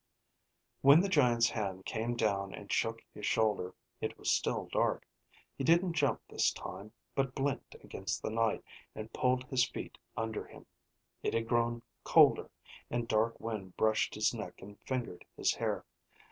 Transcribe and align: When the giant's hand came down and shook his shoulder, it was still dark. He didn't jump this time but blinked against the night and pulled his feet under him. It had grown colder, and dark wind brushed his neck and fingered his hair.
When 0.81 0.99
the 1.01 1.09
giant's 1.09 1.51
hand 1.51 1.85
came 1.85 2.15
down 2.15 2.55
and 2.55 2.71
shook 2.73 3.03
his 3.13 3.27
shoulder, 3.27 3.75
it 3.99 4.17
was 4.17 4.31
still 4.31 4.67
dark. 4.71 5.07
He 5.55 5.63
didn't 5.63 5.93
jump 5.93 6.21
this 6.27 6.51
time 6.51 6.91
but 7.13 7.35
blinked 7.35 7.75
against 7.83 8.23
the 8.23 8.31
night 8.31 8.63
and 8.95 9.13
pulled 9.13 9.43
his 9.43 9.63
feet 9.69 9.99
under 10.17 10.43
him. 10.47 10.65
It 11.21 11.35
had 11.35 11.47
grown 11.47 11.83
colder, 12.03 12.49
and 12.89 13.07
dark 13.07 13.39
wind 13.39 13.77
brushed 13.77 14.15
his 14.15 14.33
neck 14.33 14.59
and 14.59 14.79
fingered 14.87 15.23
his 15.37 15.53
hair. 15.53 15.85